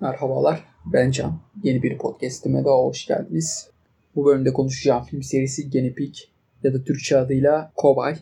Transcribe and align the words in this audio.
Merhabalar, 0.00 0.64
ben 0.86 1.10
Can. 1.10 1.40
Yeni 1.62 1.82
bir 1.82 1.98
podcastime 1.98 2.64
daha 2.64 2.84
hoş 2.84 3.06
geldiniz. 3.06 3.70
Bu 4.16 4.24
bölümde 4.24 4.52
konuşacağım 4.52 5.04
film 5.04 5.22
serisi 5.22 5.70
Genepik 5.70 6.30
ya 6.62 6.74
da 6.74 6.84
Türkçe 6.84 7.16
adıyla 7.16 7.72
Kobay. 7.76 8.16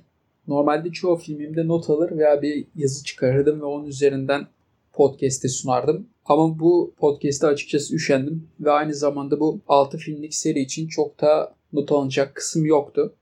Normalde 0.48 0.90
çoğu 0.90 1.16
filmimde 1.16 1.68
not 1.68 1.90
alır 1.90 2.18
veya 2.18 2.42
bir 2.42 2.66
yazı 2.76 3.04
çıkarırdım 3.04 3.60
ve 3.60 3.64
onun 3.64 3.86
üzerinden 3.86 4.46
podcast'te 4.92 5.48
sunardım. 5.48 6.06
Ama 6.24 6.58
bu 6.58 6.94
podcast'te 6.96 7.46
açıkçası 7.46 7.94
üşendim 7.94 8.48
ve 8.60 8.70
aynı 8.70 8.94
zamanda 8.94 9.40
bu 9.40 9.60
6 9.68 9.98
filmlik 9.98 10.34
seri 10.34 10.60
için 10.60 10.88
çok 10.88 11.20
da 11.20 11.54
not 11.72 11.92
alınacak 11.92 12.34
kısım 12.34 12.64
yoktu. 12.64 13.14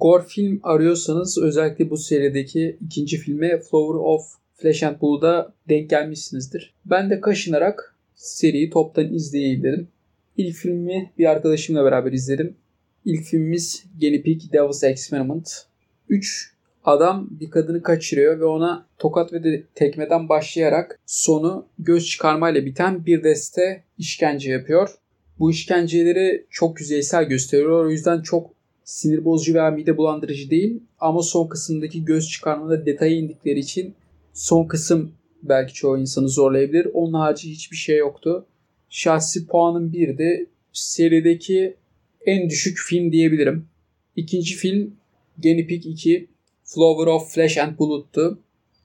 Gore 0.00 0.22
film 0.22 0.60
arıyorsanız 0.62 1.38
özellikle 1.38 1.90
bu 1.90 1.96
serideki 1.96 2.78
ikinci 2.86 3.16
filme 3.16 3.60
Flower 3.60 3.98
of 3.98 4.22
Flesh 4.54 4.82
and 4.82 5.02
Blood'a 5.02 5.52
denk 5.68 5.90
gelmişsinizdir. 5.90 6.74
Ben 6.84 7.10
de 7.10 7.20
kaşınarak 7.20 7.93
seriyi 8.14 8.70
toptan 8.70 9.14
izleyeyim 9.14 9.62
dedim. 9.62 9.88
İlk 10.36 10.56
filmi 10.56 11.12
bir 11.18 11.24
arkadaşımla 11.24 11.84
beraber 11.84 12.12
izledim. 12.12 12.56
İlk 13.04 13.22
filmimiz 13.22 13.84
Guinea 14.00 14.22
Pig 14.22 14.52
Devil's 14.52 14.84
Experiment. 14.84 15.66
3 16.08 16.54
adam 16.84 17.28
bir 17.30 17.50
kadını 17.50 17.82
kaçırıyor 17.82 18.40
ve 18.40 18.44
ona 18.44 18.86
tokat 18.98 19.32
ve 19.32 19.44
de 19.44 19.64
tekmeden 19.74 20.28
başlayarak 20.28 21.00
sonu 21.06 21.66
göz 21.78 22.06
çıkarmayla 22.06 22.66
biten 22.66 23.06
bir 23.06 23.24
deste 23.24 23.84
işkence 23.98 24.52
yapıyor. 24.52 24.88
Bu 25.38 25.50
işkenceleri 25.50 26.46
çok 26.50 26.80
yüzeysel 26.80 27.24
gösteriyor. 27.24 27.84
O 27.84 27.90
yüzden 27.90 28.22
çok 28.22 28.50
sinir 28.84 29.24
bozucu 29.24 29.54
veya 29.54 29.70
mide 29.70 29.96
bulandırıcı 29.96 30.50
değil. 30.50 30.82
Ama 31.00 31.22
son 31.22 31.48
kısımdaki 31.48 32.04
göz 32.04 32.30
çıkarmada 32.30 32.86
detaya 32.86 33.16
indikleri 33.16 33.58
için 33.58 33.94
son 34.32 34.66
kısım 34.66 35.12
belki 35.48 35.74
çoğu 35.74 35.98
insanı 35.98 36.28
zorlayabilir. 36.28 36.88
Onun 36.94 37.12
harici 37.12 37.50
hiçbir 37.50 37.76
şey 37.76 37.98
yoktu. 37.98 38.46
Şahsi 38.88 39.46
puanım 39.46 39.92
birdi. 39.92 40.46
Serideki 40.72 41.76
en 42.26 42.50
düşük 42.50 42.78
film 42.78 43.12
diyebilirim. 43.12 43.66
İkinci 44.16 44.54
film 44.54 44.96
Pig 45.42 45.86
2 45.86 46.28
Flower 46.64 47.06
of 47.06 47.34
Flesh 47.34 47.58
and 47.58 47.78
Blood'tu. 47.78 48.38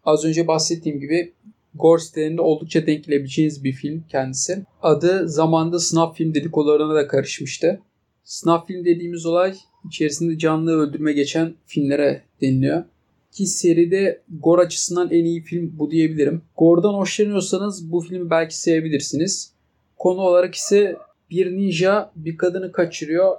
Az 0.03 0.25
önce 0.25 0.47
bahsettiğim 0.47 0.99
gibi 0.99 1.33
gore 1.75 2.01
sitelerinde 2.01 2.41
oldukça 2.41 2.87
denk 2.87 3.03
gelebileceğiniz 3.03 3.63
bir 3.63 3.73
film 3.73 4.03
kendisi. 4.09 4.65
Adı 4.81 5.29
zamanda 5.29 5.79
sınav 5.79 6.13
film 6.13 6.33
dedikolarına 6.33 6.95
da 6.95 7.07
karışmıştı. 7.07 7.81
Sınav 8.23 8.65
film 8.65 8.85
dediğimiz 8.85 9.25
olay 9.25 9.55
içerisinde 9.87 10.37
canlı 10.37 10.71
öldürme 10.71 11.13
geçen 11.13 11.53
filmlere 11.65 12.21
deniliyor. 12.41 12.83
Ki 13.31 13.45
seride 13.45 14.21
gore 14.41 14.61
açısından 14.61 15.11
en 15.11 15.25
iyi 15.25 15.41
film 15.41 15.73
bu 15.77 15.91
diyebilirim. 15.91 16.41
Gore'dan 16.57 16.93
hoşlanıyorsanız 16.93 17.91
bu 17.91 18.01
filmi 18.01 18.29
belki 18.29 18.57
sevebilirsiniz. 18.57 19.51
Konu 19.97 20.21
olarak 20.21 20.55
ise 20.55 20.97
bir 21.29 21.57
ninja 21.57 22.11
bir 22.15 22.37
kadını 22.37 22.71
kaçırıyor 22.71 23.37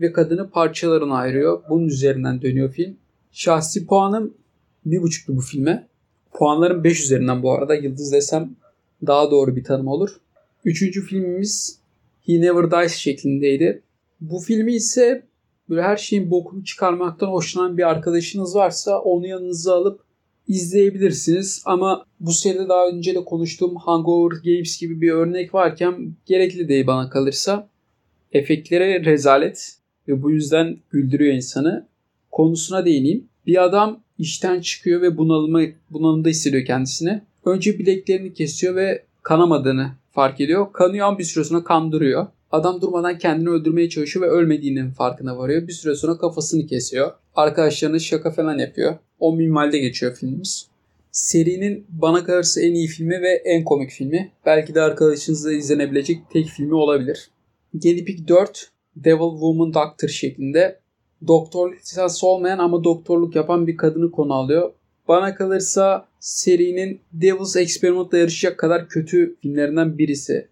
ve 0.00 0.12
kadını 0.12 0.50
parçalarına 0.50 1.14
ayırıyor. 1.14 1.62
Bunun 1.70 1.86
üzerinden 1.86 2.42
dönüyor 2.42 2.72
film. 2.72 2.96
Şahsi 3.32 3.86
puanım 3.86 4.34
bir 4.86 5.02
buçuktu 5.02 5.36
bu 5.36 5.40
filme. 5.40 5.86
Puanlarım 6.32 6.84
5 6.84 7.00
üzerinden 7.00 7.42
bu 7.42 7.52
arada. 7.52 7.74
Yıldız 7.74 8.12
desem 8.12 8.50
daha 9.06 9.30
doğru 9.30 9.56
bir 9.56 9.64
tanım 9.64 9.88
olur. 9.88 10.20
Üçüncü 10.64 11.02
filmimiz 11.02 11.78
He 12.26 12.40
Never 12.40 12.70
Dies 12.70 12.94
şeklindeydi. 12.94 13.82
Bu 14.20 14.38
filmi 14.38 14.74
ise 14.74 15.22
böyle 15.70 15.82
her 15.82 15.96
şeyin 15.96 16.30
bokunu 16.30 16.64
çıkarmaktan 16.64 17.26
hoşlanan 17.26 17.78
bir 17.78 17.88
arkadaşınız 17.88 18.54
varsa 18.54 18.98
onu 18.98 19.26
yanınıza 19.26 19.74
alıp 19.74 20.00
izleyebilirsiniz. 20.48 21.62
Ama 21.64 22.04
bu 22.20 22.32
seride 22.32 22.68
daha 22.68 22.88
önce 22.88 23.14
de 23.14 23.24
konuştuğum 23.24 23.76
Hangover 23.76 24.36
Games 24.44 24.80
gibi 24.80 25.00
bir 25.00 25.10
örnek 25.10 25.54
varken 25.54 26.12
gerekli 26.26 26.68
değil 26.68 26.86
bana 26.86 27.10
kalırsa. 27.10 27.68
Efektlere 28.32 29.04
rezalet 29.04 29.78
ve 30.08 30.22
bu 30.22 30.30
yüzden 30.30 30.76
güldürüyor 30.90 31.34
insanı. 31.34 31.86
Konusuna 32.30 32.84
değineyim. 32.84 33.28
Bir 33.46 33.64
adam 33.64 34.00
işten 34.18 34.60
çıkıyor 34.60 35.02
ve 35.02 35.16
bunalımı, 35.16 35.62
bunalımda 35.90 36.28
hissediyor 36.28 36.64
kendisini. 36.64 37.22
Önce 37.44 37.78
bileklerini 37.78 38.34
kesiyor 38.34 38.76
ve 38.76 39.04
kanamadığını 39.22 39.90
fark 40.10 40.40
ediyor. 40.40 40.72
Kanıyor 40.72 41.18
bir 41.18 41.24
süre 41.24 41.44
sonra 41.44 41.64
kandırıyor. 41.64 42.26
Adam 42.50 42.80
durmadan 42.80 43.18
kendini 43.18 43.48
öldürmeye 43.48 43.88
çalışıyor 43.88 44.26
ve 44.26 44.30
ölmediğinin 44.30 44.90
farkına 44.90 45.38
varıyor. 45.38 45.68
Bir 45.68 45.72
süre 45.72 45.94
sonra 45.94 46.18
kafasını 46.18 46.66
kesiyor. 46.66 47.12
Arkadaşlarına 47.34 47.98
şaka 47.98 48.30
falan 48.30 48.58
yapıyor. 48.58 48.96
10 49.20 49.36
minvalde 49.36 49.78
geçiyor 49.78 50.14
filmimiz. 50.14 50.68
Serinin 51.12 51.86
bana 51.88 52.24
kalırsa 52.24 52.60
en 52.60 52.74
iyi 52.74 52.86
filmi 52.86 53.22
ve 53.22 53.42
en 53.44 53.64
komik 53.64 53.90
filmi. 53.90 54.32
Belki 54.46 54.74
de 54.74 54.80
arkadaşınızla 54.80 55.52
izlenebilecek 55.52 56.18
tek 56.32 56.46
filmi 56.46 56.74
olabilir. 56.74 57.30
Pig 57.82 58.28
4 58.28 58.70
Devil 58.96 59.30
Woman 59.30 59.74
Doctor 59.74 60.08
şeklinde 60.08 60.80
doktorluk 61.26 61.76
lisansı 61.76 62.26
olmayan 62.26 62.58
ama 62.58 62.84
doktorluk 62.84 63.36
yapan 63.36 63.66
bir 63.66 63.76
kadını 63.76 64.10
konu 64.10 64.34
alıyor. 64.34 64.72
Bana 65.08 65.34
kalırsa 65.34 66.08
serinin 66.20 67.00
Devil's 67.12 67.56
Experiment'la 67.56 68.18
yarışacak 68.18 68.58
kadar 68.58 68.88
kötü 68.88 69.36
filmlerinden 69.42 69.98
birisi. 69.98 70.48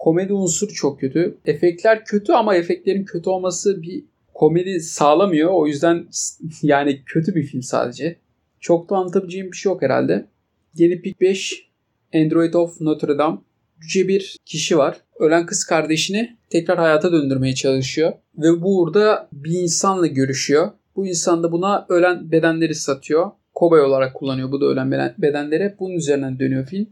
Komedi 0.00 0.32
unsuru 0.32 0.72
çok 0.72 1.00
kötü. 1.00 1.38
Efektler 1.46 2.04
kötü 2.04 2.32
ama 2.32 2.54
efektlerin 2.54 3.04
kötü 3.04 3.30
olması 3.30 3.82
bir 3.82 4.04
komedi 4.34 4.80
sağlamıyor. 4.80 5.50
O 5.52 5.66
yüzden 5.66 6.06
yani 6.62 7.02
kötü 7.06 7.34
bir 7.34 7.42
film 7.42 7.62
sadece. 7.62 8.16
Çok 8.60 8.90
da 8.90 8.96
anlatabileceğim 8.96 9.52
bir 9.52 9.56
şey 9.56 9.72
yok 9.72 9.82
herhalde. 9.82 10.26
Yeni 10.74 11.02
Pig 11.02 11.20
5 11.20 11.68
Android 12.14 12.54
of 12.54 12.80
Notre 12.80 13.18
Dame 13.18 13.38
yüce 13.82 14.08
bir 14.08 14.36
kişi 14.46 14.78
var. 14.78 14.96
Ölen 15.18 15.46
kız 15.46 15.64
kardeşini 15.64 16.36
tekrar 16.50 16.78
hayata 16.78 17.12
döndürmeye 17.12 17.54
çalışıyor. 17.54 18.12
Ve 18.38 18.62
bu 18.62 18.80
uğurda 18.80 19.28
bir 19.32 19.58
insanla 19.58 20.06
görüşüyor. 20.06 20.70
Bu 20.96 21.06
insan 21.06 21.42
da 21.42 21.52
buna 21.52 21.86
ölen 21.88 22.32
bedenleri 22.32 22.74
satıyor. 22.74 23.30
Kobay 23.54 23.80
olarak 23.80 24.14
kullanıyor 24.14 24.52
bu 24.52 24.60
da 24.60 24.66
ölen 24.66 25.14
bedenleri. 25.18 25.74
Bunun 25.80 25.94
üzerinden 25.94 26.38
dönüyor 26.38 26.66
film. 26.66 26.86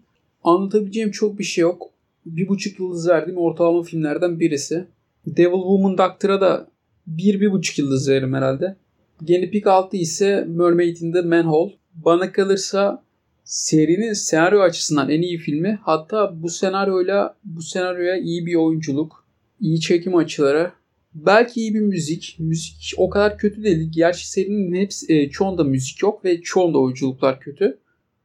Anlatabileceğim 0.45 1.11
çok 1.11 1.39
bir 1.39 1.45
şey 1.45 1.63
yok. 1.63 1.98
Bir 2.37 2.49
buçuk 2.49 2.81
yıldız 2.81 3.09
verdiğim 3.09 3.39
ortalama 3.39 3.83
filmlerden 3.83 4.41
birisi. 4.41 4.87
Devil 5.27 5.51
Woman 5.51 5.99
Doctor'a 5.99 6.41
da 6.41 6.69
bir, 7.07 7.41
bir 7.41 7.53
buçuk 7.53 7.79
yıldız 7.79 8.09
veririm 8.09 8.35
herhalde. 8.35 8.77
Guinea 9.21 9.51
Pig 9.51 9.67
6 9.67 9.97
ise 9.97 10.45
Mermaid 10.49 10.97
in 10.97 11.13
the 11.13 11.23
Manhole. 11.23 11.73
Bana 11.95 12.33
kalırsa 12.33 13.05
serinin 13.45 14.13
senaryo 14.13 14.61
açısından 14.61 15.11
en 15.11 15.23
iyi 15.23 15.39
filmi. 15.39 15.79
Hatta 15.83 16.43
bu 16.43 16.49
senaryoyla 16.49 17.37
bu 17.45 17.63
senaryoya 17.63 18.17
iyi 18.17 18.47
bir 18.47 18.55
oyunculuk, 18.55 19.25
iyi 19.61 19.81
çekim 19.81 20.17
açıları, 20.17 20.73
belki 21.15 21.61
iyi 21.61 21.75
bir 21.75 21.81
müzik. 21.81 22.37
Müzik 22.39 22.95
o 22.97 23.11
kadar 23.11 23.39
kötü 23.39 23.65
değil. 23.65 23.91
Gerçi 23.95 24.31
serinin 24.31 24.75
hepsi 24.75 25.13
e, 25.13 25.31
çoğunda 25.31 25.65
müzik 25.65 26.03
yok 26.03 26.25
ve 26.25 26.41
çoğunda 26.41 26.79
oyunculuklar 26.79 27.41
kötü. 27.41 27.79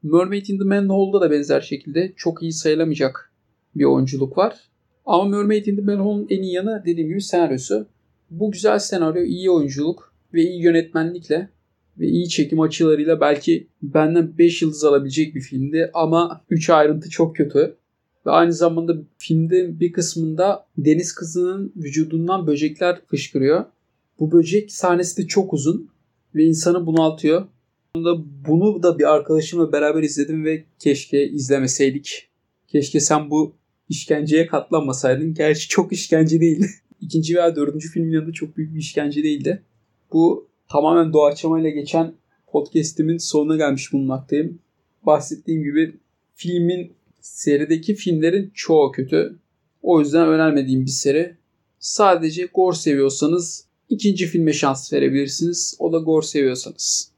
Mermaid 0.03 0.47
in 0.47 0.57
the 0.57 0.63
Manhole'da 0.63 1.21
da 1.21 1.31
benzer 1.31 1.61
şekilde 1.61 2.13
çok 2.17 2.43
iyi 2.43 2.53
sayılamayacak 2.53 3.32
bir 3.75 3.83
oyunculuk 3.83 4.37
var. 4.37 4.69
Ama 5.05 5.23
Mermaid 5.23 5.65
in 5.65 5.75
the 5.75 5.81
Manhole'un 5.81 6.27
en 6.29 6.41
iyi 6.41 6.53
yanı 6.53 6.83
dediğim 6.85 7.09
gibi 7.09 7.21
senaryosu. 7.21 7.87
Bu 8.29 8.51
güzel 8.51 8.79
senaryo, 8.79 9.23
iyi 9.23 9.51
oyunculuk 9.51 10.13
ve 10.33 10.43
iyi 10.43 10.61
yönetmenlikle 10.61 11.49
ve 11.99 12.07
iyi 12.07 12.29
çekim 12.29 12.59
açılarıyla 12.59 13.21
belki 13.21 13.67
benden 13.81 14.37
5 14.37 14.61
yıldız 14.61 14.83
alabilecek 14.83 15.35
bir 15.35 15.41
filmdi 15.41 15.91
ama 15.93 16.41
3 16.49 16.69
ayrıntı 16.69 17.09
çok 17.09 17.35
kötü. 17.35 17.75
Ve 18.25 18.31
aynı 18.31 18.53
zamanda 18.53 18.97
filmde 19.17 19.79
bir 19.79 19.91
kısmında 19.91 20.65
deniz 20.77 21.15
kızının 21.15 21.73
vücudundan 21.75 22.47
böcekler 22.47 23.01
fışkırıyor. 23.07 23.65
Bu 24.19 24.31
böcek 24.31 24.71
sahnesi 24.71 25.23
de 25.23 25.27
çok 25.27 25.53
uzun 25.53 25.89
ve 26.35 26.43
insanı 26.43 26.85
bunaltıyor. 26.85 27.45
Bunu 28.47 28.83
da 28.83 28.99
bir 28.99 29.13
arkadaşımla 29.13 29.71
beraber 29.71 30.03
izledim 30.03 30.45
ve 30.45 30.63
keşke 30.79 31.27
izlemeseydik. 31.27 32.29
Keşke 32.67 32.99
sen 32.99 33.29
bu 33.29 33.53
işkenceye 33.89 34.47
katlanmasaydın. 34.47 35.33
Gerçi 35.33 35.67
çok 35.67 35.93
işkence 35.93 36.41
değildi. 36.41 36.69
İkinci 37.01 37.35
veya 37.35 37.55
dördüncü 37.55 37.89
filmin 37.89 38.11
yanında 38.11 38.31
çok 38.31 38.57
büyük 38.57 38.73
bir 38.73 38.79
işkence 38.79 39.23
değildi. 39.23 39.63
Bu 40.13 40.47
tamamen 40.69 41.13
doğaçlamayla 41.13 41.69
geçen 41.69 42.13
podcast'imin 42.47 43.17
sonuna 43.17 43.57
gelmiş 43.57 43.93
bulunmaktayım. 43.93 44.59
Bahsettiğim 45.05 45.63
gibi 45.63 45.95
filmin 46.35 46.93
serideki 47.21 47.95
filmlerin 47.95 48.51
çoğu 48.53 48.91
kötü. 48.91 49.39
O 49.81 49.99
yüzden 49.99 50.27
önermediğim 50.27 50.85
bir 50.85 50.91
seri. 50.91 51.35
Sadece 51.79 52.45
gore 52.53 52.75
seviyorsanız 52.75 53.65
ikinci 53.89 54.25
filme 54.25 54.53
şans 54.53 54.93
verebilirsiniz. 54.93 55.75
O 55.79 55.93
da 55.93 55.97
gore 55.97 56.25
seviyorsanız. 56.25 57.12